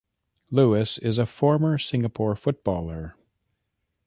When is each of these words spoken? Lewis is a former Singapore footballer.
Lewis 0.49 0.97
is 0.97 1.19
a 1.19 1.27
former 1.27 1.77
Singapore 1.77 2.35
footballer. 2.35 3.13